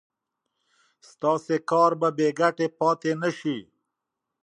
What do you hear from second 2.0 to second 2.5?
بې